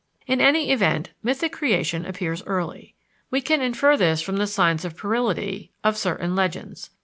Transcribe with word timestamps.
In 0.25 0.41
any 0.41 0.71
event, 0.71 1.11
mythic 1.21 1.51
creation 1.53 2.07
appears 2.07 2.41
early. 2.47 2.95
We 3.29 3.39
can 3.39 3.61
infer 3.61 3.95
this 3.95 4.19
from 4.19 4.37
the 4.37 4.47
signs 4.47 4.83
of 4.83 4.97
puerility 4.97 5.73
of 5.83 5.95
certain 5.95 6.35
legends. 6.35 6.89